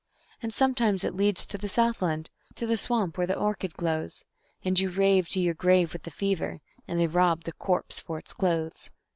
[0.41, 4.25] And sometimes it leads to the Southland, to the swamp where the orchid glows,
[4.65, 8.17] And you rave to your grave with the fever, and they rob the corpse for
[8.17, 8.89] its clothes.